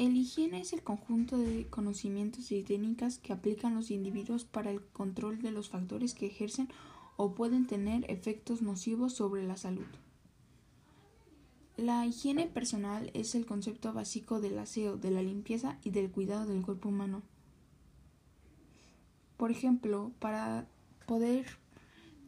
[0.00, 4.80] El higiene es el conjunto de conocimientos y técnicas que aplican los individuos para el
[4.80, 6.70] control de los factores que ejercen
[7.18, 9.84] o pueden tener efectos nocivos sobre la salud.
[11.76, 16.46] La higiene personal es el concepto básico del aseo, de la limpieza y del cuidado
[16.46, 17.20] del cuerpo humano.
[19.36, 20.66] Por ejemplo, para
[21.04, 21.44] poder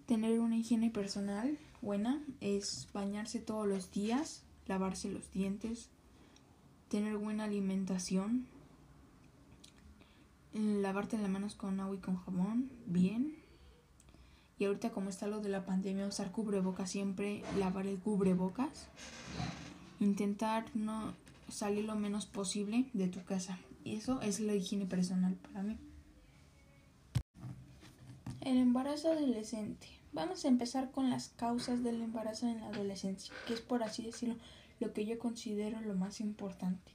[0.05, 5.89] tener una higiene personal buena es bañarse todos los días, lavarse los dientes,
[6.93, 8.47] tener buena alimentación,
[10.53, 13.35] lavarte las manos con agua y con jabón, bien.
[14.59, 18.89] Y ahorita como está lo de la pandemia, usar cubrebocas siempre, lavar el cubrebocas.
[20.01, 21.15] Intentar no
[21.49, 23.59] salir lo menos posible de tu casa.
[23.85, 25.79] Y eso es la higiene personal para mí.
[28.43, 29.87] El embarazo adolescente.
[30.13, 34.03] Vamos a empezar con las causas del embarazo en la adolescencia, que es por así
[34.03, 34.37] decirlo
[34.83, 36.93] lo que yo considero lo más importante.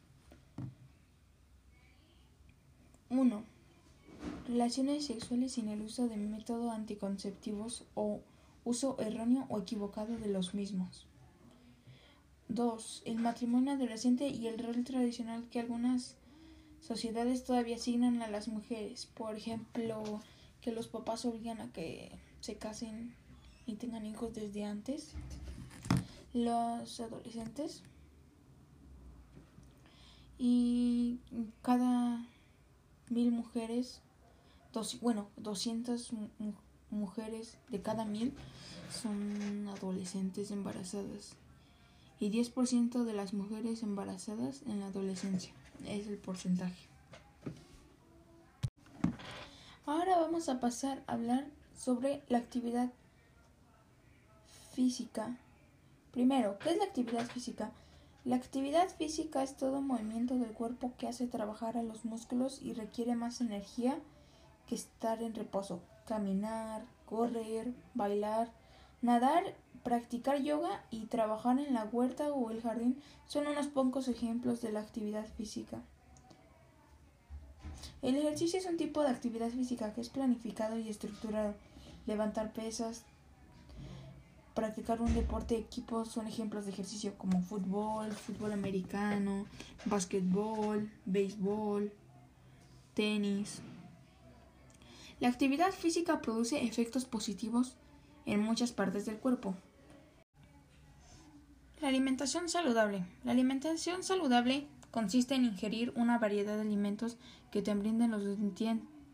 [3.10, 3.44] 1.
[4.50, 8.20] Relaciones sexuales sin el uso de métodos anticonceptivos o
[8.66, 11.08] uso erróneo o equivocado de los mismos.
[12.50, 13.04] 2.
[13.06, 16.18] El matrimonio adolescente y el rol tradicional que algunas
[16.82, 19.06] sociedades todavía asignan a las mujeres.
[19.06, 20.22] Por ejemplo,
[20.60, 23.16] que los papás obligan a que se casen
[23.66, 25.14] y tengan hijos desde antes
[26.34, 27.84] los adolescentes.
[30.38, 31.20] Y
[31.62, 32.26] cada
[33.10, 34.02] mil mujeres
[34.74, 36.12] dos, bueno 200
[36.92, 38.34] mujeres de cada mil
[38.92, 41.34] son adolescentes embarazadas.
[42.20, 45.54] Y 10% de las mujeres embarazadas en la adolescencia
[45.86, 46.88] es el porcentaje.
[49.86, 52.92] Ahora vamos a pasar a hablar sobre la actividad
[54.74, 55.38] física
[56.18, 57.70] Primero, ¿qué es la actividad física?
[58.26, 62.74] La actividad física es todo movimiento del cuerpo que hace trabajar a los músculos y
[62.74, 64.00] requiere más energía
[64.66, 65.80] que estar en reposo.
[66.08, 68.50] Caminar, correr, bailar,
[69.04, 69.44] nadar,
[69.84, 74.72] practicar yoga y trabajar en la huerta o el jardín son unos pocos ejemplos de
[74.72, 75.84] la actividad física.
[78.02, 81.54] El ejercicio es un tipo de actividad física que es planificado y estructurado.
[82.08, 83.06] Levantar pesas,
[84.58, 89.46] practicar un deporte de equipo son ejemplos de ejercicio como fútbol, fútbol americano,
[89.86, 91.92] básquetbol, béisbol,
[92.96, 93.62] tenis.
[95.20, 97.76] La actividad física produce efectos positivos
[98.26, 99.54] en muchas partes del cuerpo.
[101.80, 103.06] La alimentación saludable.
[103.24, 107.18] La alimentación saludable consiste en ingerir una variedad de alimentos
[107.52, 108.24] que te brinden los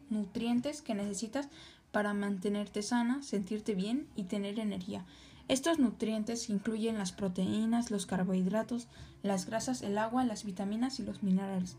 [0.10, 1.50] nutrientes que necesitas
[1.94, 5.06] para mantenerte sana, sentirte bien y tener energía.
[5.48, 8.88] Estos nutrientes incluyen las proteínas, los carbohidratos,
[9.22, 11.78] las grasas, el agua, las vitaminas y los minerales.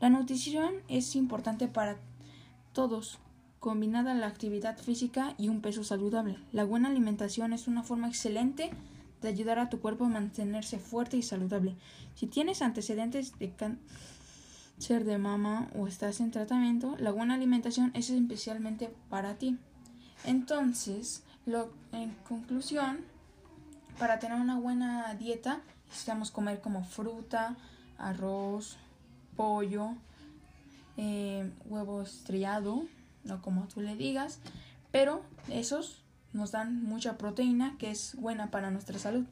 [0.00, 1.98] La nutrición es importante para
[2.72, 3.20] todos,
[3.60, 6.36] combinada la actividad física y un peso saludable.
[6.50, 8.70] La buena alimentación es una forma excelente
[9.22, 11.76] de ayudar a tu cuerpo a mantenerse fuerte y saludable.
[12.16, 13.78] Si tienes antecedentes de cáncer
[14.78, 19.58] de mama o estás en tratamiento, la buena alimentación es especialmente para ti.
[20.24, 22.98] Entonces, lo, en conclusión,
[23.98, 27.56] para tener una buena dieta necesitamos comer como fruta,
[27.98, 28.76] arroz,
[29.36, 29.94] pollo,
[30.96, 32.84] eh, huevo estrellado,
[33.22, 34.40] no como tú le digas,
[34.90, 36.02] pero esos
[36.32, 39.24] nos dan mucha proteína que es buena para nuestra salud.